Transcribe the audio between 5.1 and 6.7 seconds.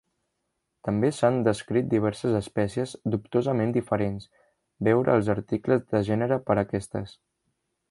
els articles de gènere per